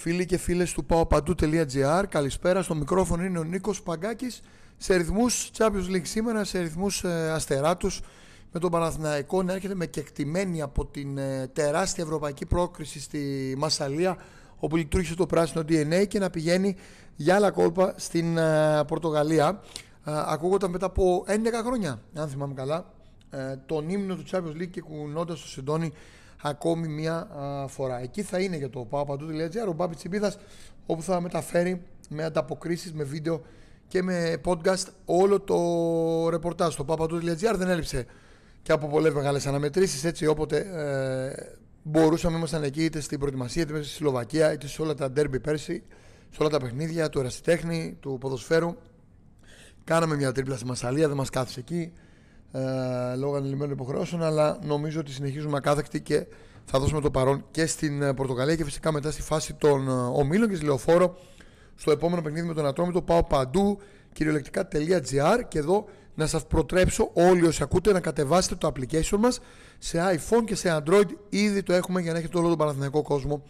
Φίλοι 0.00 0.26
και 0.26 0.36
φίλες 0.38 0.72
του 0.72 0.86
paopαντού.gr 0.88 2.04
Καλησπέρα, 2.08 2.62
στο 2.62 2.74
μικρόφωνο 2.74 3.24
είναι 3.24 3.38
ο 3.38 3.42
Νίκος 3.42 3.82
Παγκάκης 3.82 4.40
Σε 4.76 4.96
ρυθμούς 4.96 5.50
Champions 5.56 5.90
League 5.94 6.06
σήμερα, 6.06 6.44
σε 6.44 6.60
ρυθμούς 6.60 7.04
ε, 7.04 7.30
αστεράτους. 7.30 8.00
Με 8.52 8.60
τον 8.60 8.70
Παναθηναϊκό 8.70 9.42
να 9.42 9.52
έρχεται 9.52 9.74
με 9.74 9.86
κεκτημένη 9.86 10.62
από 10.62 10.86
την 10.86 11.18
ε, 11.18 11.50
τεράστια 11.52 12.04
ευρωπαϊκή 12.04 12.46
πρόκριση 12.46 13.00
στη 13.00 13.54
Μασαλία 13.58 14.16
Όπου 14.58 14.76
λειτουργήσε 14.76 15.14
το 15.14 15.26
πράσινο 15.26 15.64
DNA 15.68 16.06
και 16.08 16.18
να 16.18 16.30
πηγαίνει 16.30 16.76
για 17.16 17.34
άλλα 17.34 17.50
κόλπα 17.50 17.94
στην 17.96 18.36
ε, 18.36 18.84
Πορτογαλία. 18.86 19.60
Ε, 20.04 20.12
Ακούγονταν 20.26 20.70
μετά 20.70 20.86
από 20.86 21.24
11 21.28 21.32
χρόνια, 21.64 22.00
αν 22.14 22.28
θυμάμαι 22.28 22.54
καλά 22.54 22.92
ε, 23.30 23.56
Τον 23.66 23.88
ύμνο 23.88 24.14
του 24.14 24.24
Champions 24.30 24.62
League 24.62 24.70
και 24.70 24.80
κουνώντας 24.80 25.40
το 25.40 25.48
συντόνι 25.48 25.92
ακόμη 26.42 26.88
μία 26.88 27.28
φορά. 27.68 28.00
Εκεί 28.02 28.22
θα 28.22 28.38
είναι 28.38 28.56
για 28.56 28.70
το 28.70 28.88
paopandou.gr 28.90 29.68
ο 29.68 29.72
Μπάμπης 29.72 29.96
Τσιμπίδας 29.96 30.38
όπου 30.86 31.02
θα 31.02 31.20
μεταφέρει 31.20 31.82
με 32.08 32.24
ανταποκρίσεις, 32.24 32.92
με 32.92 33.04
βίντεο 33.04 33.42
και 33.88 34.02
με 34.02 34.40
podcast 34.44 34.84
όλο 35.04 35.40
το 35.40 35.58
ρεπορτάζ. 36.28 36.74
Το 36.74 36.84
paopandou.gr 36.88 37.54
δεν 37.56 37.68
έλειψε 37.68 38.06
και 38.62 38.72
από 38.72 38.86
πολλές 38.86 39.12
μεγάλες 39.12 39.46
αναμετρήσεις 39.46 40.04
έτσι 40.04 40.26
όποτε 40.26 40.58
ε, 40.58 41.58
μπορούσαμε 41.82 42.36
ήμασταν 42.36 42.62
εκεί 42.62 42.84
είτε 42.84 43.00
στην 43.00 43.18
προετοιμασία 43.18 43.62
είτε 43.62 43.82
στη 43.82 43.94
Σλοβακία 43.94 44.52
είτε 44.52 44.66
σε 44.66 44.82
όλα 44.82 44.94
τα 44.94 45.10
ντέρμπι 45.10 45.40
πέρσι 45.40 45.82
σε 46.30 46.36
όλα 46.40 46.50
τα 46.50 46.58
παιχνίδια 46.58 47.08
του 47.08 47.18
ερασιτέχνη, 47.18 47.96
του 48.00 48.16
ποδοσφαίρου 48.20 48.76
κάναμε 49.84 50.16
μια 50.16 50.32
τρίπλα 50.32 50.56
στη 50.56 50.66
Μασαλία 50.66 51.08
δεν 51.08 51.16
μας 51.16 51.30
κάθισε 51.30 51.60
εκεί 51.60 51.92
ε, 52.52 53.16
λόγω 53.16 53.36
ανελημμένων 53.36 53.72
υποχρεώσεων, 53.72 54.22
αλλά 54.22 54.58
νομίζω 54.64 55.00
ότι 55.00 55.12
συνεχίζουμε 55.12 55.56
ακάθεκτοι 55.56 56.00
και 56.00 56.26
θα 56.64 56.78
δώσουμε 56.78 57.00
το 57.00 57.10
παρόν 57.10 57.44
και 57.50 57.66
στην 57.66 58.02
ε, 58.02 58.14
Πορτογαλία 58.14 58.56
και 58.56 58.64
φυσικά 58.64 58.92
μετά 58.92 59.10
στη 59.10 59.22
φάση 59.22 59.54
των 59.54 59.88
ε, 59.88 59.92
ομίλων 59.92 60.48
και 60.48 60.54
στη 60.54 60.64
λεωφόρο 60.64 61.16
στο 61.74 61.90
επόμενο 61.90 62.22
παιχνίδι 62.22 62.46
με 62.46 62.54
τον 62.54 62.66
Ατρόμητο 62.66 63.02
πάω 63.02 63.24
παντού 63.24 63.78
κυριολεκτικά.gr 64.12 65.40
και 65.48 65.58
εδώ 65.58 65.84
να 66.14 66.26
σας 66.26 66.46
προτρέψω 66.46 67.10
όλοι 67.12 67.46
όσοι 67.46 67.62
ακούτε 67.62 67.92
να 67.92 68.00
κατεβάσετε 68.00 68.54
το 68.54 68.72
application 68.74 69.18
μας 69.18 69.40
σε 69.78 69.98
iPhone 70.14 70.44
και 70.44 70.54
σε 70.54 70.82
Android. 70.82 71.06
Ήδη 71.28 71.62
το 71.62 71.72
έχουμε 71.72 72.00
για 72.00 72.12
να 72.12 72.18
έχετε 72.18 72.38
όλο 72.38 72.48
τον 72.48 72.58
Παναθηναϊκό 72.58 73.02
κόσμο 73.02 73.42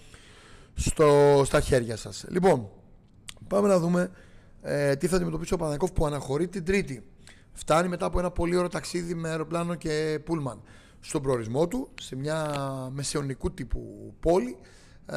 στο, 0.75 1.43
στα 1.45 1.61
χέρια 1.61 1.97
σας. 1.97 2.25
Λοιπόν 2.29 2.69
πάμε 3.49 3.69
να 3.69 3.79
δούμε 3.79 4.11
ε, 4.63 4.97
τι 4.97 5.07
θα 5.07 5.17
αντιμετωπίσει 5.17 5.55
ο 5.55 5.57
Παναθηναϊκός 5.57 5.93
που 5.93 6.07
αναχωρεί 6.07 6.49
την 6.49 6.65
Τρίτη 6.65 7.03
Φτάνει 7.53 7.89
μετά 7.89 8.07
από 8.07 8.19
ένα 8.19 8.31
πολύ 8.31 8.57
ωραίο 8.57 8.69
ταξίδι 8.69 9.15
με 9.15 9.29
αεροπλάνο 9.29 9.75
και 9.75 10.21
πούλμαν 10.25 10.63
στον 11.01 11.23
προορισμό 11.23 11.69
του, 11.69 11.89
σε 12.01 12.17
μια 12.17 12.49
μεσαιωνικού 12.93 13.55
τύπου 13.55 14.15
πόλη, 14.21 14.57
ε, 15.07 15.17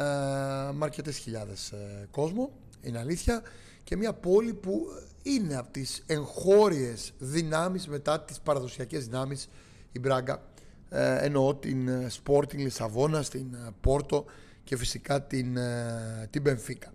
με 0.72 0.84
αρκετέ 0.84 1.10
χιλιάδες 1.10 1.70
ε, 1.70 2.08
κόσμο, 2.10 2.52
είναι 2.80 2.98
αλήθεια, 2.98 3.42
και 3.84 3.96
μια 3.96 4.12
πόλη 4.12 4.54
που 4.54 4.86
είναι 5.22 5.56
από 5.56 5.70
τις 5.70 6.02
εγχώριες 6.06 7.12
δυνάμεις 7.18 7.88
μετά 7.88 8.20
τις 8.20 8.40
παραδοσιακές 8.40 9.04
δυνάμεις 9.04 9.48
η 9.92 9.98
Μπράγκα, 9.98 10.42
ε, 10.88 11.24
εννοώ 11.24 11.54
την 11.54 11.88
Sporting 12.22 12.56
Λισαβόνα, 12.56 13.24
την 13.24 13.56
Πόρτο 13.80 14.24
και 14.64 14.76
φυσικά 14.76 15.22
την, 15.22 15.56
ε, 15.56 16.28
την 16.30 16.42
Μπενφίκα. 16.42 16.92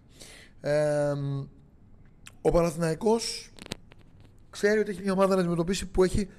Ε, 0.62 1.14
ο 2.42 2.52
Παναθηναϊκός 2.52 3.49
ξέρει 4.50 4.80
ότι 4.80 4.92
έχει 4.92 5.02
μια 5.02 5.12
ομάδα 5.12 5.36
να 5.36 5.42
αντιμετωπίσει 5.42 5.88
που 5.88 6.04
έχει 6.04 6.30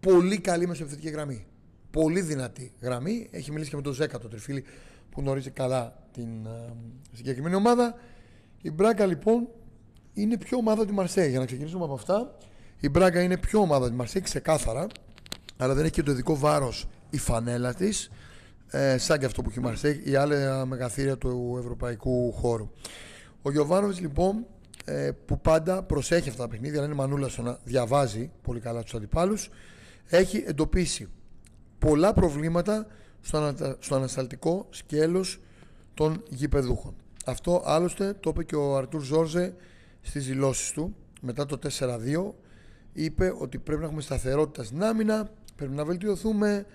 πολύ 0.00 0.38
καλή 0.38 0.66
μεσοεπιθετική 0.66 1.08
γραμμή. 1.08 1.46
Πολύ 1.90 2.20
δυνατή 2.20 2.72
γραμμή. 2.80 3.28
Έχει 3.30 3.52
μιλήσει 3.52 3.70
και 3.70 3.76
με 3.76 3.82
τον 3.82 3.92
Ζέκα, 3.92 4.18
τον 4.18 4.30
τριφίλη, 4.30 4.64
που 5.10 5.20
γνωρίζει 5.20 5.50
καλά 5.50 6.02
την 6.12 6.28
uh, 6.46 6.72
συγκεκριμένη 7.12 7.54
ομάδα. 7.54 7.94
Η 8.62 8.70
Μπράγκα 8.70 9.06
λοιπόν 9.06 9.48
είναι 10.12 10.38
πιο 10.38 10.56
ομάδα 10.56 10.86
τη 10.86 10.92
Μαρσέη. 10.92 11.30
Για 11.30 11.38
να 11.38 11.46
ξεκινήσουμε 11.46 11.84
από 11.84 11.94
αυτά, 11.94 12.36
η 12.80 12.88
Μπράγκα 12.88 13.22
είναι 13.22 13.36
πιο 13.36 13.60
ομάδα 13.60 13.88
τη 13.88 13.94
Μαρσέη, 13.94 14.22
ξεκάθαρα. 14.22 14.86
Αλλά 15.56 15.74
δεν 15.74 15.84
έχει 15.84 15.92
και 15.92 16.02
το 16.02 16.10
ειδικό 16.10 16.36
βάρος 16.36 16.88
η 17.10 17.18
φανέλα 17.18 17.74
της, 17.74 18.10
ε, 18.70 18.98
σαν 18.98 19.18
και 19.18 19.24
αυτό 19.24 19.42
που 19.42 19.48
έχει 19.50 19.58
η 19.58 19.62
Μαρσέη, 19.62 20.02
η 20.04 20.14
άλλη 20.14 20.34
μεγαθύρια 20.66 21.18
του 21.18 21.56
ευρωπαϊκού 21.58 22.32
χώρου. 22.32 22.70
Ο 23.42 23.50
Γιωβάνοβιτς 23.50 24.00
λοιπόν 24.00 24.46
ε, 24.88 25.10
που 25.26 25.40
πάντα 25.40 25.82
προσέχει 25.82 26.28
αυτά 26.28 26.42
τα 26.42 26.48
παιχνίδια, 26.48 26.78
αλλά 26.78 26.86
είναι 26.86 26.96
μανούλα 26.96 27.28
στο 27.28 27.42
να 27.42 27.58
διαβάζει 27.64 28.30
πολύ 28.42 28.60
καλά 28.60 28.82
τους 28.82 28.94
αντιπάλους, 28.94 29.50
έχει 30.06 30.44
εντοπίσει 30.46 31.08
πολλά 31.78 32.12
προβλήματα 32.12 32.86
στο, 33.20 33.38
ανα, 33.38 33.76
στο 33.78 33.94
ανασταλτικό 33.94 34.66
σκέλος 34.70 35.40
των 35.94 36.22
γηπεδούχων. 36.28 36.94
Αυτό 37.24 37.62
άλλωστε 37.64 38.14
το 38.20 38.30
είπε 38.30 38.44
και 38.44 38.56
ο 38.56 38.76
Αρτούρ 38.76 39.02
Ζόρζε 39.02 39.54
στις 40.00 40.26
δηλώσεις 40.26 40.70
του 40.70 40.96
μετά 41.20 41.46
το 41.46 41.58
4-2 41.78 42.32
είπε 42.92 43.34
ότι 43.38 43.58
πρέπει 43.58 43.80
να 43.80 43.86
έχουμε 43.86 44.02
σταθερότητα 44.02 44.64
στην 44.64 44.82
άμυνα 44.82 45.30
πρέπει 45.56 45.74
να 45.74 45.84
βελτιωθούμε 45.84 46.66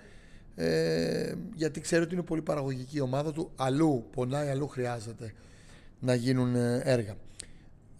ε, 0.54 1.34
γιατί 1.54 1.80
ξέρει 1.80 2.02
ότι 2.02 2.14
είναι 2.14 2.22
πολύ 2.22 2.42
παραγωγική 2.42 2.96
η 2.96 3.00
ομάδα 3.00 3.32
του 3.32 3.50
αλλού 3.56 4.06
πονάει, 4.10 4.48
αλλού 4.48 4.68
χρειάζεται 4.68 5.34
να 6.00 6.14
γίνουν 6.14 6.54
ε, 6.54 6.80
έργα 6.84 7.14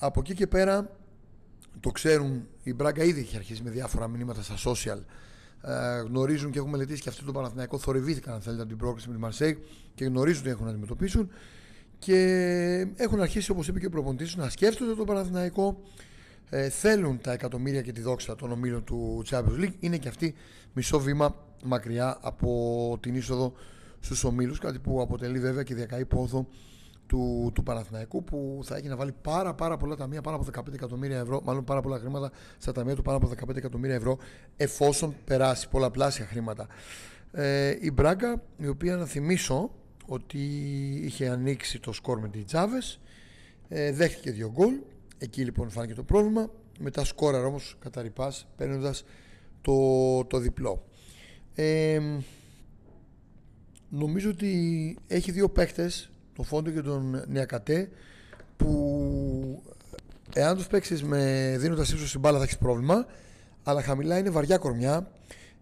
από 0.05 0.21
εκεί 0.21 0.35
και 0.35 0.47
πέρα 0.47 0.91
το 1.81 1.91
ξέρουν, 1.91 2.47
η 2.63 2.75
Μπράγκα 2.75 3.05
ήδη 3.05 3.21
έχει 3.21 3.37
αρχίσει 3.37 3.63
με 3.63 3.71
διάφορα 3.71 4.09
μηνύματα 4.09 4.43
στα 4.43 4.55
social. 4.65 4.99
Ε, 5.63 6.01
γνωρίζουν 6.07 6.51
και 6.51 6.59
έχουν 6.59 6.71
μελετήσει 6.71 7.03
και 7.03 7.09
αυτό 7.09 7.25
το 7.25 7.33
Παναθηναϊκό. 7.33 7.79
Θορυβήθηκαν, 7.79 8.35
αν 8.35 8.41
θέλετε, 8.41 8.61
από 8.61 8.71
την 8.71 8.79
πρόκληση 8.79 9.09
με 9.09 9.15
τη 9.15 9.21
Μαρσέη 9.21 9.59
και 9.95 10.05
γνωρίζουν 10.05 10.43
τι 10.43 10.49
έχουν 10.49 10.65
να 10.65 10.71
αντιμετωπίσουν. 10.71 11.31
Και 11.99 12.19
έχουν 12.97 13.21
αρχίσει, 13.21 13.51
όπως 13.51 13.69
είπε 13.69 13.79
και 13.81 13.87
ο 13.87 13.91
προπονητής, 13.91 14.37
να 14.37 14.49
σκέφτονται 14.49 14.95
το 14.95 15.05
Παναθηναϊκό. 15.05 15.81
Ε, 16.51 16.69
θέλουν 16.69 17.21
τα 17.21 17.33
εκατομμύρια 17.33 17.83
και 17.83 17.93
τη 17.93 18.01
δόξα 18.01 18.35
των 18.35 18.53
ομίλων 18.53 18.85
του 18.85 19.23
Champions 19.31 19.61
League. 19.61 19.75
Είναι 19.81 19.99
και 19.99 20.09
αυτοί 20.09 20.35
μισό 20.73 21.01
βήμα 21.01 21.37
μακριά 21.65 22.19
από 22.21 22.99
την 23.01 23.15
είσοδο 23.15 23.53
στους 24.01 24.25
ομίλους. 24.25 24.59
Κάτι 24.59 24.79
που 24.79 25.01
αποτελεί 25.01 25.39
βέβαια 25.39 25.63
και 25.63 25.75
διακαή 25.75 26.05
πόθο 26.05 26.49
του, 27.07 27.51
του 27.55 27.63
Παναθηναϊκού 27.63 28.25
που 28.25 28.61
θα 28.65 28.77
έχει 28.77 28.89
να 28.89 28.97
βάλει 28.97 29.15
πάρα, 29.23 29.55
πάρα 29.55 29.77
πολλά 29.77 29.97
ταμεία, 29.97 30.21
πάνω 30.21 30.37
από 30.37 30.47
15 30.71 30.75
εκατομμύρια 30.75 31.19
ευρώ, 31.19 31.41
μάλλον 31.45 31.65
πάρα 31.65 31.81
πολλά 31.81 31.99
χρήματα 31.99 32.31
στα 32.59 32.73
ταμεία 32.73 32.95
του, 32.95 33.03
πάνω 33.03 33.17
από 33.17 33.31
15 33.49 33.57
εκατομμύρια 33.57 33.95
ευρώ, 33.95 34.19
εφόσον 34.57 35.15
περάσει 35.25 35.69
πολλαπλάσια 35.69 36.27
χρήματα. 36.27 36.67
Ε, 37.33 37.77
η 37.81 37.91
Μπράγκα, 37.91 38.43
η 38.57 38.69
οποία 38.69 38.97
να 38.97 39.05
θυμίσω 39.05 39.71
ότι 40.07 40.39
είχε 41.03 41.29
ανοίξει 41.29 41.81
το 41.81 41.93
σκορ 41.93 42.21
με 42.21 42.29
τη 42.29 42.45
Τζάβες, 42.45 43.01
ε, 43.69 43.93
δέχτηκε 43.93 44.31
δύο 44.31 44.51
γκολ. 44.51 44.75
Εκεί 45.19 45.45
λοιπόν 45.45 45.71
φάνηκε 45.71 45.95
το 45.95 46.03
πρόβλημα. 46.03 46.51
Μετά 46.79 47.05
σκόρα 47.05 47.45
όμως 47.45 47.77
κατά 47.81 48.03
ρηπά, 48.03 48.33
παίρνοντας 48.57 49.05
το, 49.61 50.25
το 50.25 50.39
διπλό. 50.39 50.85
Ε, 51.55 52.01
νομίζω 53.89 54.31
ότι 54.31 54.97
έχει 55.07 55.31
δύο 55.31 55.49
παίχτες 55.49 56.11
τον 56.35 56.45
Φόντο 56.45 56.71
και 56.71 56.81
τον 56.81 57.23
Νιακατέ 57.29 57.89
που 58.57 59.63
εάν 60.35 60.57
τους 60.57 60.67
παίξεις 60.67 61.03
με 61.03 61.55
δίνοντας 61.59 61.93
ύψος 61.93 62.09
στην 62.09 62.21
μπάλα 62.21 62.39
θα 62.39 62.45
έχεις 62.45 62.59
πρόβλημα 62.59 63.07
αλλά 63.63 63.83
χαμηλά 63.83 64.19
είναι 64.19 64.31
βαριά 64.31 64.59
κορμιά 64.59 65.11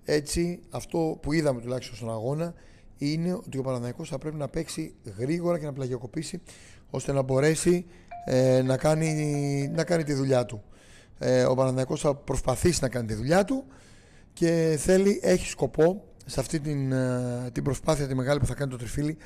έτσι 0.04 0.60
αυτό 0.70 1.18
που 1.22 1.32
είδαμε 1.32 1.60
τουλάχιστον 1.60 1.96
στον 1.96 2.10
αγώνα 2.10 2.54
είναι 2.98 3.32
ότι 3.32 3.58
ο 3.58 3.62
Παναναϊκός 3.62 4.08
θα 4.08 4.18
πρέπει 4.18 4.36
να 4.36 4.48
παίξει 4.48 4.94
γρήγορα 5.18 5.58
και 5.58 5.64
να 5.64 5.72
πλαγιοκοπήσει 5.72 6.42
ώστε 6.90 7.12
να 7.12 7.22
μπορέσει 7.22 7.86
ε, 8.24 8.62
να, 8.62 8.76
κάνει, 8.76 9.70
να 9.74 9.84
κάνει 9.84 10.04
τη 10.04 10.12
δουλειά 10.12 10.46
του. 10.46 10.62
Ε, 11.18 11.44
ο 11.44 11.54
Παναναϊκός 11.54 12.00
θα 12.00 12.14
προσπαθήσει 12.14 12.78
να 12.82 12.88
κάνει 12.88 13.06
τη 13.06 13.14
δουλειά 13.14 13.44
του 13.44 13.64
και 14.32 14.76
θέλει, 14.78 15.20
έχει 15.22 15.46
σκοπό 15.46 16.04
σε 16.26 16.40
αυτή 16.40 16.60
την, 16.60 16.92
ε, 16.92 17.50
την 17.52 17.62
προσπάθεια 17.62 18.06
τη 18.06 18.14
μεγάλη 18.14 18.40
που 18.40 18.46
θα 18.46 18.54
κάνει 18.54 18.70
το 18.70 18.76
τριφύλι 18.76 19.16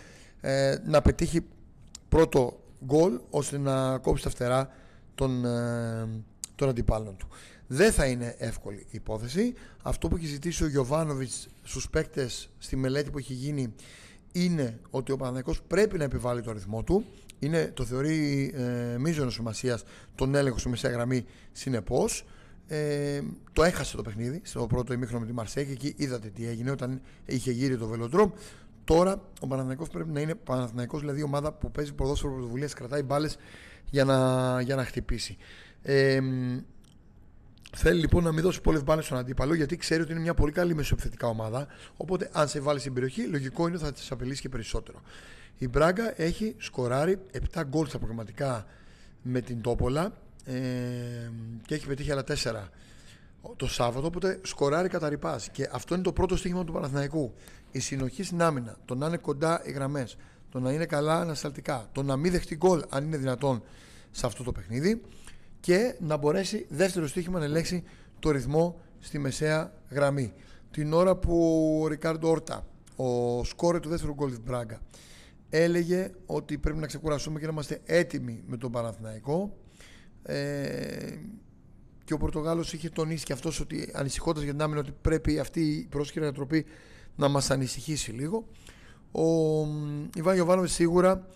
ε, 0.41 0.77
να 0.85 1.03
πετύχει 1.03 1.41
πρώτο 2.09 2.61
γκολ 2.85 3.21
ώστε 3.31 3.59
να 3.59 3.99
κόψει 3.99 4.23
τα 4.23 4.31
φτερά 4.31 4.71
των, 5.15 5.45
ε, 5.45 6.09
των 6.55 6.69
αντιπάλων 6.69 7.17
του. 7.17 7.29
Δεν 7.67 7.93
θα 7.93 8.07
είναι 8.07 8.35
εύκολη 8.39 8.79
η 8.79 8.87
υπόθεση. 8.91 9.55
Αυτό 9.83 10.09
που 10.09 10.17
έχει 10.17 10.27
ζητήσει 10.27 10.65
ο 10.65 10.69
Γιωβάνοβιτς 10.69 11.49
στους 11.63 11.91
παίκτες 11.91 12.51
στη 12.59 12.77
μελέτη 12.77 13.11
που 13.11 13.19
έχει 13.19 13.33
γίνει 13.33 13.75
είναι 14.33 14.79
ότι 14.91 15.13
ο 15.13 15.17
Παναθηναϊκός 15.17 15.63
πρέπει 15.63 15.99
να 15.99 16.05
επιβάλλει 16.05 16.43
το 16.43 16.51
αριθμό 16.51 16.83
του. 16.83 17.05
Είναι, 17.39 17.71
το 17.75 17.85
θεωρεί 17.85 18.53
ε, 18.55 18.99
μείζονο 18.99 19.31
σημασίας 19.31 19.85
τον 20.15 20.35
έλεγχο 20.35 20.59
στη 20.59 20.69
μεσαία 20.69 20.91
γραμμή. 20.91 21.25
Συνεπώς, 21.53 22.25
ε, 22.67 23.21
το 23.53 23.63
έχασε 23.63 23.97
το 23.97 24.03
παιχνίδι 24.03 24.41
στο 24.45 24.67
πρώτο 24.67 24.93
ημίχρονο 24.93 25.21
με 25.21 25.27
τη 25.27 25.33
Μαρσέκη. 25.33 25.73
Εκεί 25.73 25.95
είδατε 25.97 26.29
τι 26.29 26.47
έγινε 26.47 26.71
όταν 26.71 27.01
είχε 27.27 27.51
γύρει 27.51 27.77
το 27.77 27.87
βελοντρόμ. 27.87 28.31
Τώρα 28.87 29.23
ο 29.41 29.47
Παναθηναϊκός 29.47 29.89
πρέπει 29.89 30.11
να 30.11 30.21
είναι 30.21 30.35
Παναθηναϊκός, 30.35 31.01
δηλαδή 31.01 31.23
ομάδα 31.23 31.53
που 31.53 31.71
παίζει 31.71 31.93
ποδόσφαιρο 31.93 32.33
πρωτοβουλίας, 32.33 32.75
κρατάει 32.75 33.03
μπάλες 33.03 33.37
για 33.91 34.05
να, 34.05 34.61
για 34.61 34.77
να 34.77 34.85
χτυπήσει. 34.85 35.37
Ε, 35.83 36.21
Θέλει 37.79 38.01
λοιπόν 38.01 38.23
να 38.25 38.33
μην 38.33 38.43
δώσει 38.43 38.61
πολλές 38.61 38.85
μπάλες 38.85 39.05
στον 39.05 39.19
αντίπαλο 39.19 39.55
γιατί 39.55 39.77
ξέρει 39.77 40.03
ότι 40.03 40.13
είναι 40.13 40.21
μια 40.21 40.35
πολύ 40.35 40.53
καλή 40.53 40.75
μεσοεπιθετικά 40.75 41.27
ομάδα. 41.27 41.67
Οπότε, 41.97 42.31
αν 42.33 42.49
σε 42.49 42.61
βάλει 42.61 42.81
στην 42.81 42.93
περιοχή, 42.93 43.23
λογικό 43.23 43.67
είναι 43.67 43.77
ότι 43.77 43.85
θα 43.85 43.93
τη 43.93 44.01
απειλήσει 44.11 44.41
και 44.41 44.49
περισσότερο. 44.49 45.01
Η 45.59 45.69
Μπράγκα 45.69 46.23
έχει 46.23 46.55
σκοράρει 46.59 47.19
7 47.55 47.63
γκολ 47.69 47.87
στα 47.87 47.99
προγραμματικά 47.99 48.67
με 49.23 49.41
την 49.41 49.61
Τόπολα 49.61 50.13
ε, 50.45 50.55
και 51.67 51.75
έχει 51.75 51.87
πετύχει 51.87 52.13
άλλα 52.13 52.25
4 52.29 52.35
το 53.57 53.67
Σάββατο. 53.67 54.07
Οπότε 54.07 54.41
σκοράρει 54.43 54.89
κατά 54.89 55.09
ρηπάς. 55.09 55.49
Και 55.51 55.69
αυτό 55.73 55.95
είναι 55.95 56.03
το 56.03 56.13
πρώτο 56.13 56.37
στοίχημα 56.37 56.65
του 56.65 56.73
Παναθηναϊκού. 56.73 57.35
Η 57.71 57.79
συνοχή 57.79 58.23
στην 58.23 58.43
άμυνα, 58.43 58.77
το 58.85 58.95
να 58.95 59.07
είναι 59.07 59.17
κοντά 59.17 59.63
οι 59.65 59.71
γραμμές, 59.71 60.17
το 60.51 60.61
να 60.61 60.73
είναι 60.73 60.87
καλά 60.87 61.21
ανασταλτικά, 61.21 61.89
το 61.93 62.03
να 62.03 62.17
μην 62.17 62.33
δεχτεί 62.33 62.57
γκολ 62.57 62.83
αν 62.89 63.05
είναι 63.05 63.17
δυνατόν 63.17 63.63
σε 64.11 64.27
αυτό 64.27 64.43
το 64.43 64.53
παιχνίδι 64.53 65.03
και 65.61 65.97
να 66.01 66.17
μπορέσει 66.17 66.67
δεύτερο 66.69 67.07
στοίχημα 67.07 67.39
να 67.39 67.45
ελέγξει 67.45 67.85
το 68.19 68.31
ρυθμό 68.31 68.81
στη 69.01 69.19
μεσαία 69.19 69.73
γραμμή. 69.91 70.33
Την 70.71 70.93
ώρα 70.93 71.17
που 71.17 71.79
ο 71.83 71.87
Ρικάρντο 71.87 72.31
Όρτα, 72.31 72.67
ο 72.97 73.45
σκόρε 73.45 73.81
του 73.81 73.89
δεύτερου 73.89 74.15
γκολ 74.15 74.29
της 74.29 74.41
Μπράγκα, 74.41 74.81
έλεγε 75.51 76.11
ότι 76.27 76.59
πρέπει 76.59 76.79
να 76.79 76.87
ξεκουραστούμε 76.87 77.39
και 77.39 77.47
να 77.47 77.53
είμαστε 77.53 77.81
έτοιμοι 77.85 78.43
με 78.47 78.57
τον 78.57 78.73
Παναθηναϊκό 78.73 79.57
ε, 80.23 81.19
και 82.07 82.15
ο 82.15 82.17
Πορτογάλος 82.17 82.73
είχε 82.73 82.89
τονίσει 82.89 83.25
και 83.25 83.33
αυτός 83.33 83.61
ότι 83.61 83.91
ανησυχώντας 83.95 84.43
για 84.43 84.53
την 84.53 84.63
άμυνα 84.63 84.81
ότι 84.81 84.93
πρέπει 85.01 85.39
αυτή 85.39 85.61
η 85.61 85.87
πρόσχερη 85.91 86.25
ανατροπή 86.25 86.65
να 87.17 87.29
μας 87.29 87.51
ανησυχήσει 87.51 88.11
λίγο. 88.11 88.45
Ο 89.13 89.23
Ιβάν 90.15 90.37
Ιωβάνοβιτ 90.37 90.71
σίγουρα 90.71 91.27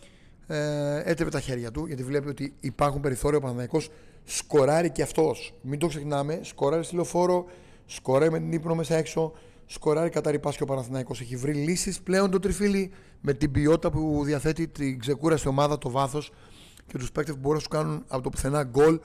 ε, 0.46 1.02
έτρεπε 1.04 1.30
τα 1.30 1.40
χέρια 1.40 1.70
του 1.70 1.86
γιατί 1.86 2.04
βλέπει 2.04 2.28
ότι 2.28 2.54
υπάρχουν 2.60 3.00
περιθώρια 3.00 3.38
ο 3.38 3.40
Παναθηναϊκός 3.40 3.90
σκοράρει 4.24 4.90
και 4.90 5.02
αυτός. 5.02 5.54
Μην 5.62 5.78
το 5.78 5.86
ξεχνάμε, 5.86 6.40
σκοράρει 6.42 6.84
στη 6.84 6.94
λεωφόρο 6.94 7.46
σκοράρει 7.86 8.30
με 8.30 8.38
την 8.38 8.52
ύπνο 8.52 8.74
μέσα 8.74 8.96
έξω 8.96 9.32
σκοράρει 9.66 10.10
κατά 10.10 10.30
ρηπάς 10.30 10.56
και 10.56 10.62
ο 10.62 10.66
Παναθηναϊκός 10.66 11.20
έχει 11.20 11.36
βρει 11.36 11.52
λύσεις 11.52 12.00
πλέον 12.00 12.30
το 12.30 12.38
τριφύλι 12.38 12.90
με 13.20 13.32
την 13.32 13.50
ποιότητα 13.50 13.90
που 13.90 14.22
διαθέτει 14.24 14.68
την 14.68 14.98
ξεκούραστη 14.98 15.48
ομάδα, 15.48 15.78
το 15.78 15.90
βάθος 15.90 16.32
και 16.86 16.98
τους 16.98 17.12
παίκτες 17.12 17.34
που 17.34 17.40
μπορούν 17.40 17.56
να 17.56 17.62
σου 17.62 17.68
κάνουν 17.68 18.04
από 18.08 18.22
το 18.22 18.28
πουθενά 18.28 18.62
γκολ 18.62 19.00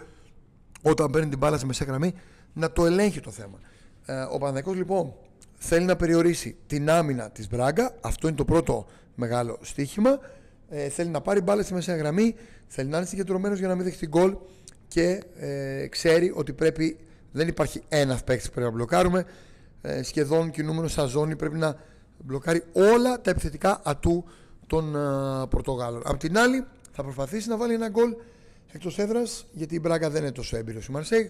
όταν 0.92 1.12
παίρνει 1.12 1.30
την 1.30 1.38
μπάλα 1.38 1.58
σε 1.58 1.66
μεσαία 1.66 1.88
γραμμή 1.88 2.14
να 2.54 2.72
το 2.72 2.86
ελέγχει 2.86 3.20
το 3.20 3.32
θέμα. 3.32 3.60
Ε, 4.06 4.22
ο 4.22 4.38
Παναθηναϊκός 4.38 4.76
λοιπόν 4.76 5.14
θέλει 5.56 5.86
να 5.86 5.96
περιορίσει 5.96 6.56
την 6.68 6.90
άμυνα 6.90 7.30
της 7.30 7.50
Μπράγκα, 7.50 7.96
αυτό 8.02 8.28
είναι 8.28 8.36
το 8.38 8.46
πρώτο 8.46 8.86
μεγάλο 9.16 9.58
στοίχημα. 9.62 10.20
Ε, 10.70 10.90
θέλει 10.90 11.10
να 11.10 11.22
πάρει 11.22 11.42
μπάλα 11.42 11.64
στη 11.64 11.74
μεσαία 11.74 11.96
γραμμή, 11.96 12.36
θέλει 12.68 12.90
να 12.90 12.98
είναι 12.98 13.06
συγκεντρωμένος 13.06 13.60
για 13.60 13.68
να 13.68 13.76
μην 13.76 13.84
δεχτεί 13.84 14.08
γκολ 14.08 14.36
και 14.88 15.24
ε, 15.36 15.88
ξέρει 15.88 16.32
ότι 16.36 16.54
πρέπει, 16.54 16.98
δεν 17.31 17.48
υπάρχει 17.48 17.81
ένας 17.90 18.24
παίκτης 18.24 18.48
που 18.48 18.54
πρέπει 18.54 18.70
να 18.70 18.76
μπλοκάρουμε. 18.76 19.26
Ε, 19.81 20.04
σχεδόν 20.04 20.52
κινούμενος 20.52 20.92
σαν 20.92 21.08
ζώνη 21.08 21.36
πρέπει 21.36 21.58
να 21.58 21.76
μπλοκάρει 22.18 22.64
όλα 22.74 23.22
τα 23.22 23.30
επιθετικά 23.30 23.81
ατού 23.84 24.26
των 24.68 24.96
ε, 24.96 25.00
Πορτογάλων. 25.50 26.02
Απ' 26.06 26.18
την 26.18 26.38
άλλη, 26.38 26.66
θα 26.92 27.04
προσπαθήσει 27.04 27.50
να 27.50 27.58
βάλει 27.58 27.74
ένα 27.74 27.90
γκολ 27.90 28.16
εκτός 28.75 28.98
έδρας, 28.98 29.45
γιατί 29.51 29.75
η 29.75 29.80
Μπράγκα 29.81 30.10
δεν 30.10 30.22
είναι 30.22 30.31
τόσο 30.31 30.57
έμπειρος 30.57 30.86
η 30.86 30.92
Μαρσέγ. 30.92 31.27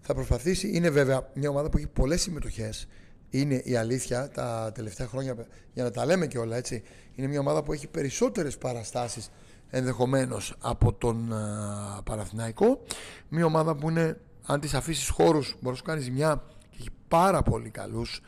Θα 0.00 0.14
προσπαθήσει, 0.14 0.70
είναι 0.74 0.90
βέβαια 0.90 1.30
μια 1.34 1.48
ομάδα 1.48 1.70
που 1.70 1.76
έχει 1.76 1.86
πολλές 1.86 2.22
συμμετοχές. 2.22 2.88
Είναι 3.30 3.54
η 3.54 3.76
αλήθεια 3.76 4.28
τα 4.28 4.72
τελευταία 4.74 5.06
χρόνια, 5.06 5.46
για 5.72 5.84
να 5.84 5.90
τα 5.90 6.06
λέμε 6.06 6.26
και 6.26 6.38
όλα 6.38 6.56
έτσι, 6.56 6.82
είναι 7.14 7.26
μια 7.26 7.40
ομάδα 7.40 7.62
που 7.62 7.72
έχει 7.72 7.86
περισσότερες 7.86 8.58
παραστάσεις 8.58 9.30
ενδεχομένως 9.70 10.54
από 10.60 10.92
τον 10.92 11.32
uh, 11.32 12.04
Παναθηναϊκό. 12.04 12.82
Μια 13.28 13.44
ομάδα 13.44 13.74
που 13.74 13.90
είναι, 13.90 14.20
αν 14.46 14.60
της 14.60 14.74
αφήσεις 14.74 15.08
χώρους, 15.08 15.48
μπορείς 15.48 15.64
να 15.64 15.74
σου 15.74 15.82
κάνεις 15.82 16.04
ζημιά 16.04 16.42
και 16.70 16.76
έχει 16.78 16.90
πάρα 17.08 17.42
πολύ 17.42 17.70
καλούς 17.70 18.22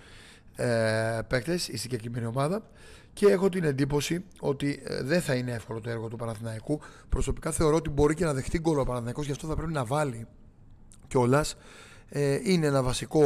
ε, 0.56 1.19
παίκτες 1.28 1.69
η 1.69 1.76
συγκεκριμένη 1.76 2.26
ομάδα 2.26 2.70
και 3.14 3.26
έχω 3.26 3.49
την 3.49 3.64
εντύπωση 3.64 4.25
ότι 4.40 4.81
ε, 4.84 5.02
δεν 5.02 5.20
θα 5.20 5.34
είναι 5.34 5.52
εύκολο 5.52 5.81
το 5.81 5.90
έργο 5.90 6.08
του 6.08 6.16
Παναθηναϊκού. 6.16 6.81
Προσωπικά 7.08 7.52
θεωρώ 7.52 7.76
ότι 7.76 7.90
μπορεί 7.90 8.14
και 8.14 8.25
να 8.25 8.34
δεχτεί 8.34 8.58
γκολ 8.58 8.78
ο 8.78 8.84
Παναθηναϊκός, 8.84 9.26
γι' 9.26 9.32
αυτό 9.32 9.46
θα 9.46 9.55
πρέπει 9.56 9.72
να 9.72 9.84
βάλει 9.84 10.26
κιόλας. 11.08 11.56
Ε, 12.08 12.38
είναι 12.43 12.66
ένα 12.66 12.82
βασικό, 12.82 13.25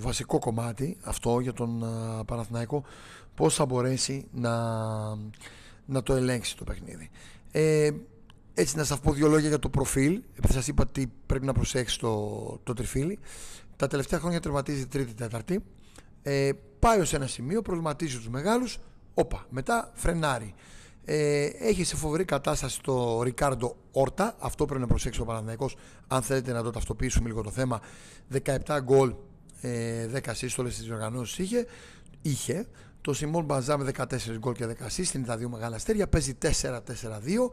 βασικό 0.00 0.38
κομμάτι 0.38 0.96
αυτό 1.02 1.40
για 1.40 1.52
τον 1.52 1.82
ε, 1.82 2.24
Παναθηναϊκό 2.26 2.84
πώς 3.34 3.54
θα 3.54 3.66
μπορέσει 3.66 4.26
να, 4.32 4.54
να 5.86 6.02
το 6.02 6.14
ελέγξει 6.14 6.56
το 6.56 6.64
παιχνίδι. 6.64 7.10
Ε, 7.50 7.90
έτσι 8.54 8.76
να 8.76 8.84
σας 8.84 9.00
πω 9.00 9.12
δύο 9.12 9.28
λόγια 9.28 9.48
για 9.48 9.58
το 9.58 9.68
προφίλ 9.68 10.22
επειδή 10.34 10.52
σας 10.52 10.68
είπα 10.68 10.84
ότι 10.88 11.12
πρέπει 11.26 11.46
να 11.46 11.52
προσέξει 11.52 11.98
το, 11.98 12.60
το 12.62 12.72
τριφύλι 12.72 13.18
τα 13.76 13.86
τελευταία 13.86 14.18
χρόνια 14.18 14.40
τερματίζει 14.40 14.86
τρίτη-τέταρτη 14.86 15.64
ε, 16.22 16.50
πάει 16.78 17.00
ως 17.00 17.12
ένα 17.12 17.26
σημείο, 17.26 17.62
προβληματίζει 17.62 18.16
τους 18.16 18.28
μεγάλους, 18.28 18.78
όπα, 19.18 19.46
μετά 19.50 19.90
φρενάρει. 19.94 20.54
Ε, 21.04 21.44
έχει 21.44 21.84
σε 21.84 21.96
φοβερή 21.96 22.24
κατάσταση 22.24 22.80
το 22.80 23.22
Ρικάρντο 23.22 23.76
Όρτα, 23.92 24.36
αυτό 24.38 24.64
πρέπει 24.64 24.80
να 24.80 24.86
προσέξει 24.86 25.20
ο 25.20 25.24
Παναθηναϊκός 25.24 25.76
αν 26.06 26.22
θέλετε 26.22 26.52
να 26.52 26.62
το 26.62 26.70
ταυτοποιήσουμε 26.70 27.28
λίγο 27.28 27.42
το 27.42 27.50
θέμα. 27.50 27.80
17 28.32 28.80
γκολ, 28.82 29.14
ε, 29.60 30.06
10 30.06 30.34
σύστολες 30.34 30.74
στις 30.74 30.90
οργανώσεις 30.90 31.38
είχε, 31.38 31.66
είχε. 32.22 32.66
Το 33.00 33.12
Σιμών 33.12 33.44
Μπαζά 33.44 33.78
με 33.78 33.84
14 33.84 34.38
γκολ 34.38 34.52
και 34.52 34.66
10 34.66 34.86
assist, 34.86 35.14
είναι 35.14 35.26
τα 35.26 35.36
δύο 35.36 35.48
μεγάλα 35.48 35.76
αστέρια, 35.76 36.08
παίζει 36.08 36.34
4-4-2. 36.34 37.52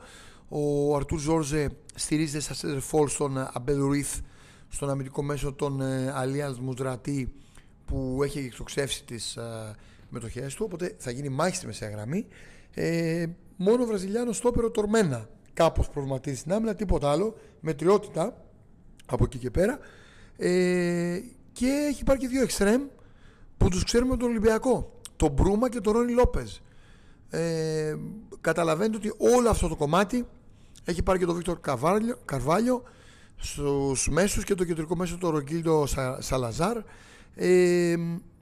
Ο 0.50 0.96
Αρτούρ 0.96 1.20
Ζόρζε 1.20 1.70
στηρίζεται 1.96 2.40
στα 2.40 2.54
Σέντερ 2.54 3.10
στον 3.10 3.38
Αμπέλ 3.54 3.80
Ρουίθ, 3.80 4.20
στον 4.70 4.90
αμυντικό 4.90 5.24
μέσο 5.24 5.54
των 5.54 5.82
ε, 5.82 6.12
Αλίανς 6.16 6.60
Μουζρατή 6.60 7.34
που 7.86 8.20
έχει 8.24 8.40
εξοξεύσει 8.40 9.04
τις 9.04 9.36
ε, 9.36 9.76
μετοχές 10.14 10.56
του 10.56 10.64
οπότε 10.66 10.96
θα 10.98 11.12
γίνει 11.12 11.30
μάχη 11.30 11.56
στη 11.56 11.66
μεσαία 11.66 11.90
γραμμή. 11.90 12.28
Ε, 12.74 13.26
μόνο 13.56 13.84
ο 13.84 13.86
Βραζιλιάνος 13.86 14.38
στόπερο 14.38 14.72
Τορμένα. 14.72 15.30
Κάπως 15.54 15.90
προβληματίζει 15.90 16.38
στην 16.38 16.54
άμυνα 16.54 16.76
τίποτα 16.76 17.12
άλλο. 17.12 17.36
Με 17.60 17.74
τριότητα 17.74 18.46
από 19.06 19.24
εκεί 19.24 19.38
και 19.38 19.52
πέρα. 19.52 19.80
Ε, 20.38 21.20
και 21.52 21.88
έχει 21.90 22.04
πάρει 22.04 22.20
και 22.20 22.28
δύο 22.28 22.42
εξτρέμ 22.42 22.82
που 23.58 23.70
τους 23.70 23.84
ξέρουμε 23.84 24.18
τον 24.18 24.30
Ολυμπιακό. 24.30 25.00
Τον 25.16 25.32
Μπρούμα 25.32 25.70
και 25.70 25.80
τον 25.80 25.94
Ρόνι 25.94 26.12
Λόπεζ 26.12 26.52
ε, 27.30 27.96
καταλαβαίνετε 28.42 28.98
ότι 28.98 29.14
όλο 29.36 29.50
αυτό 29.50 29.68
το 29.68 29.76
κομμάτι 29.76 30.28
έχει 30.84 31.04
πάρει 31.04 31.20
και 31.20 31.26
τον 31.26 31.36
Βίκτορ 31.36 31.60
Καρβάλιο 32.26 32.84
στους 33.36 34.10
μέσους 34.10 34.44
και 34.44 34.56
το 34.56 34.64
κεντρικό 34.64 34.96
μέσο 34.96 35.18
το 35.18 35.30
Ρογκίλντο 35.30 35.86
Σαλαζάρ. 36.20 36.78
Ε, 37.36 37.96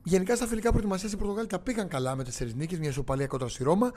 γενικά 0.03 0.35
στα 0.35 0.47
φιλικά 0.47 0.69
προετοιμασίας 0.69 1.11
οι 1.11 1.17
Πορτογάλοι 1.17 1.47
τα 1.47 1.59
πήγαν 1.59 1.87
καλά 1.87 2.15
με 2.15 2.23
τέσσερις 2.23 2.53
νίκες, 2.53 2.79
μια 2.79 2.89
ισοπαλία 2.89 3.27
κοντά 3.27 3.47
στη 3.47 3.63
Ρώμα. 3.63 3.91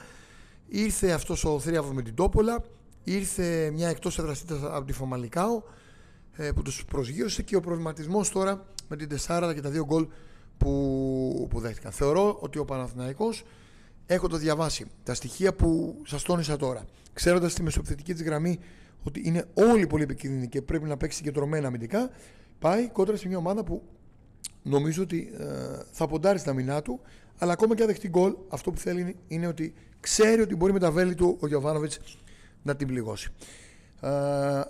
Ήρθε 0.67 1.11
αυτός 1.11 1.45
ο 1.45 1.61
θρίαβο 1.61 1.93
με 1.93 2.03
την 2.03 2.15
Τόπολα. 2.15 2.65
Ήρθε 3.05 3.71
μια 3.71 3.89
εκτός 3.89 4.19
έδρασίτα 4.19 4.77
από 4.77 4.87
τη 4.87 4.93
Φωμαλικάο 4.93 5.63
ε, 6.37 6.53
που 6.53 6.63
τους 6.63 6.85
προσγείωσε 6.85 7.43
και 7.43 7.57
ο 7.57 7.61
προβληματισμός 7.61 8.31
τώρα 8.31 8.67
με 8.89 8.97
την 8.97 9.09
Τεσάρα 9.09 9.55
και 9.55 9.61
τα 9.61 9.71
δύο 9.71 9.85
γκολ 9.85 10.07
που, 10.59 11.47
που 11.51 11.61
δέχτηκαν. 11.61 11.93
Θεωρώ 11.93 12.37
ότι 12.41 12.59
ο 12.59 12.65
Παναθηναϊκός 12.65 13.45
έχω 14.07 14.29
το 14.29 14.37
διαβάσει 14.37 14.87
τα 15.03 15.15
στοιχεία 15.15 15.55
που 15.55 16.01
σας 16.07 16.23
τόνισα 16.23 16.57
τώρα, 16.57 16.85
ξέροντας 17.13 17.55
τη 17.55 17.63
μεσοπιθετική 17.63 18.13
της 18.13 18.23
γραμμή 18.23 18.59
ότι 19.03 19.23
είναι 19.25 19.49
όλοι 19.55 19.87
πολύ 19.87 20.03
επικίνδυνοι 20.03 20.49
και 20.49 20.63
πρέπει 20.63 20.89
να 20.89 20.97
παίξει 20.97 21.17
συγκεντρωμένα 21.17 21.67
αμυντικά, 21.67 22.11
πάει 22.59 22.89
κόντρα 22.89 23.17
σε 23.17 23.29
μια 23.29 23.39
ομάδα 23.39 23.65
που 23.65 23.83
νομίζω 24.65 25.03
ότι 25.03 25.33
ε, 25.39 25.45
θα 25.91 26.07
ποντάρει 26.07 26.39
στα 26.39 26.53
μηνά 26.53 26.83
του, 26.83 27.01
αλλά 27.39 27.53
ακόμα 27.53 27.75
και 27.75 27.83
αν 27.83 27.89
δεχτεί 27.89 28.09
γκολ, 28.09 28.35
αυτό 28.49 28.71
που 28.71 28.79
θέλει 28.79 29.17
είναι 29.29 29.47
ότι 29.47 29.75
ξέρει 30.01 30.41
ότι 30.41 30.57
μπορεί 30.57 30.73
με 30.73 30.79
τα 30.79 30.91
βέλη 30.91 31.15
του 31.15 31.37
ο 31.41 31.47
Γιωβάνοβιτς 31.47 31.99
να 32.63 32.77
την 32.77 32.87
πληγώσει. 32.87 33.31
Ε, 34.01 34.11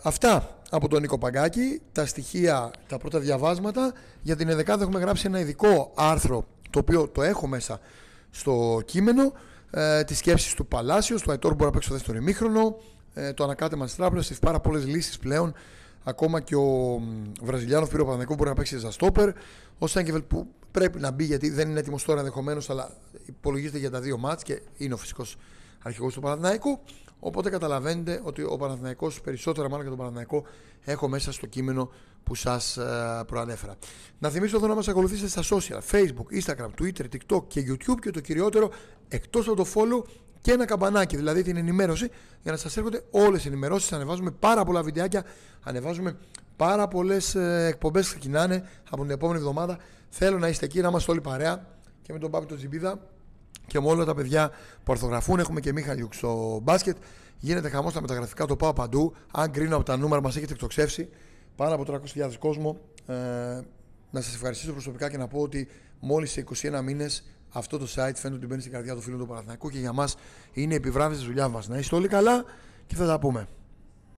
αυτά 0.03 0.59
από 0.71 0.89
τον 0.89 1.01
Νίκο 1.01 1.19
Παγκάκη, 1.19 1.81
τα 1.93 2.07
στοιχεία, 2.07 2.71
τα 2.89 2.99
πρώτα 2.99 3.19
διαβάσματα. 3.19 3.93
Για 4.23 4.37
την 4.37 4.49
Εδεκάδα 4.49 4.83
έχουμε 4.83 5.01
γράψει 5.01 5.27
ένα 5.27 5.41
ειδικό 5.41 5.93
άρθρο, 5.95 6.47
το 6.71 6.79
οποίο 6.79 7.09
το 7.09 7.23
έχω 7.23 7.47
μέσα 7.47 7.81
στο 8.31 8.83
κείμενο, 8.85 9.33
ε, 9.71 10.05
τις 10.05 10.19
σκέψεις 10.19 10.55
του 10.55 10.67
Παλάσιος, 10.67 11.23
του 11.23 11.31
Αϊτόρ 11.31 11.53
μπορεί 11.53 11.65
να 11.65 11.71
παίξει 11.71 11.89
στο 11.89 11.97
δεύτερο 11.97 12.19
ημίχρονο, 12.19 12.77
ε, 13.15 13.33
το 13.33 13.45
ανακάτεμα 13.45 13.85
της 13.85 13.95
τράπεζας, 13.95 14.31
έχει 14.31 14.41
πάρα 14.41 14.61
πολλές 14.61 14.87
λύσεις 14.87 15.19
πλέον 15.19 15.55
Ακόμα 16.05 16.41
και 16.41 16.57
ο 16.57 17.01
Βραζιλιάνος 17.43 17.89
Πύρο 17.89 18.05
Παναδικό 18.05 18.35
μπορεί 18.35 18.49
να 18.49 18.55
παίξει 18.55 18.81
σαν 18.81 18.93
στόπερ. 18.93 19.31
Ο 19.79 19.87
Σάγκεβελ 19.87 20.23
που 20.23 20.47
πρέπει 20.71 21.01
να 21.01 21.11
μπει 21.11 21.25
γιατί 21.25 21.51
δεν 21.51 21.69
είναι 21.69 21.79
έτοιμος 21.79 22.05
τώρα 22.05 22.19
ενδεχομένως, 22.19 22.71
αλλά 22.71 22.97
υπολογίζεται 23.27 23.79
για 23.79 23.91
τα 23.91 24.01
δύο 24.01 24.19
μάτς 24.19 24.43
και 24.43 24.61
είναι 24.77 24.95
ο 24.95 24.97
φυσικός 24.97 25.37
αρχηγός 25.83 26.15
του 26.15 26.21
Παναθηναϊκού. 26.21 26.81
Οπότε 27.21 27.51
καταλαβαίνετε 27.51 28.21
ότι 28.25 28.43
ο 28.43 28.57
Παναθηναϊκός 28.57 29.21
περισσότερα 29.21 29.69
μάλλον 29.69 29.81
για 29.81 29.91
τον 29.91 29.99
Παναθηναϊκό 29.99 30.45
έχω 30.85 31.09
μέσα 31.09 31.33
στο 31.33 31.47
κείμενο 31.47 31.91
που 32.25 32.35
σας 32.35 32.77
ε, 32.77 33.23
προανέφερα. 33.27 33.77
Να 34.19 34.29
θυμίσω 34.29 34.57
εδώ 34.57 34.67
να 34.67 34.75
μας 34.75 34.89
ακολουθήσετε 34.89 35.43
στα 35.43 35.57
social, 35.57 35.81
Facebook, 35.91 36.43
Instagram, 36.43 36.69
Twitter, 36.81 37.05
TikTok 37.13 37.43
και 37.47 37.65
YouTube 37.69 37.99
και 38.01 38.11
το 38.11 38.21
κυριότερο 38.21 38.71
εκτός 39.09 39.49
από 39.49 39.57
το 39.57 39.67
follow 39.75 40.03
και 40.45 40.53
ένα 40.53 40.65
καμπανάκι, 40.65 41.17
δηλαδή 41.17 41.43
την 41.43 41.57
ενημέρωση, 41.57 42.11
για 42.43 42.53
να 42.53 42.59
σας 42.59 42.77
έρχονται 42.77 43.03
όλες 43.11 43.45
οι 43.45 43.49
ενημερώσεις. 43.49 43.93
Ανεβάζουμε 43.93 44.31
πάρα 44.31 44.65
πολλά 44.65 44.83
βιντεάκια, 44.83 45.25
ανεβάζουμε 45.63 46.17
πάρα 46.57 46.89
πολλές 46.89 47.35
ε, 47.35 47.67
εκπομπές 47.67 48.07
που 48.07 48.19
ξεκινάνε 48.19 48.69
από 48.91 49.03
την 49.03 49.11
επόμενη 49.11 49.39
εβδομάδα. 49.39 49.79
Θέλω 50.09 50.39
να 50.39 50.49
είστε 50.49 50.65
εκεί, 50.65 50.81
να 50.81 50.89
είμαστε 50.89 51.11
όλοι 51.11 51.21
παρέα 51.21 51.67
και 52.03 52.13
με 52.13 52.19
τον 52.19 52.31
Πάπη 52.31 52.47
τον 52.47 52.57
Τζιμπίδα 52.57 52.99
και 53.67 53.81
με 53.81 53.89
όλα 53.89 54.05
τα 54.05 54.15
παιδιά 54.15 54.51
που 54.85 54.93
αρθογραφούν. 54.93 55.39
Έχουμε 55.39 55.61
και 55.61 55.73
Μίχαλιουκ 55.73 56.15
στο 56.15 56.61
μπάσκετ. 56.63 56.97
Γίνεται 57.39 57.69
χαμός 57.69 57.91
στα 57.91 58.01
μεταγραφικά, 58.01 58.47
το 58.47 58.57
πάω 58.57 58.73
παντού. 58.73 59.15
Αν 59.33 59.51
κρίνω 59.51 59.77
από 59.77 59.85
τα 59.85 59.97
νούμερα, 59.97 60.23
μας 60.23 60.37
έχετε 60.37 60.53
εκτοξεύσει 60.53 61.09
πάνω 61.57 61.75
από 61.75 61.85
300.000 62.17 62.33
κόσμο. 62.39 62.81
Ε, 63.07 63.15
να 64.11 64.21
σας 64.21 64.35
ευχαριστήσω 64.35 64.73
προσωπικά 64.73 65.11
και 65.11 65.17
να 65.17 65.27
πω 65.27 65.39
ότι 65.41 65.69
μόλις 66.01 66.31
σε 66.31 66.45
21 66.63 66.81
μήνες 66.83 67.25
αυτό 67.55 67.79
το 67.79 67.85
site 67.85 68.15
φαίνεται 68.15 68.35
ότι 68.35 68.47
μπαίνει 68.47 68.61
στην 68.61 68.73
καρδιά 68.73 68.95
του 68.95 69.01
φίλου 69.01 69.19
του 69.19 69.27
Παναθηναϊκού 69.27 69.71
και 69.71 69.79
για 69.79 69.93
μας 69.93 70.17
είναι 70.53 70.73
η 70.73 70.77
επιβράβευση 70.77 71.19
της 71.19 71.29
δουλειάς 71.29 71.51
μας. 71.51 71.69
Να 71.69 71.79
είστε 71.79 71.95
όλοι 71.95 72.09
καλά 72.09 72.45
και 72.87 72.95
θα 72.95 73.07
τα 73.07 73.19
πούμε. 73.19 73.49